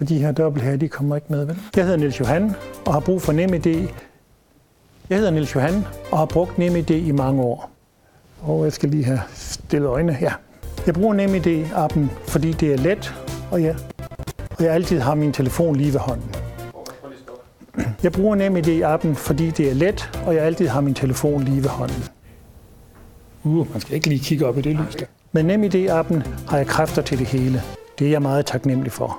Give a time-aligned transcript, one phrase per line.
[0.00, 1.58] Og de her dobbelt her, de kommer ikke med, vel?
[1.76, 2.54] Jeg hedder Niels Johan
[2.86, 3.66] og har brug for NemID.
[5.10, 7.70] Jeg hedder Niels Johan og har brugt NemID i mange år.
[8.42, 10.18] Og jeg skal lige have stillet øjne.
[10.20, 10.32] Ja.
[10.86, 13.14] Jeg bruger NemID-appen, fordi det er let,
[13.50, 13.76] og jeg,
[14.58, 16.34] og jeg altid har min telefon lige ved hånden.
[18.02, 21.70] Jeg bruger NemID-appen, fordi det er let, og jeg altid har min telefon lige ved
[21.70, 22.04] hånden.
[23.44, 25.06] Uh, man skal ikke lige kigge op i det lys der.
[25.32, 27.62] Med NemID-appen har jeg kræfter til det hele.
[27.98, 29.18] Det er jeg meget taknemmelig for.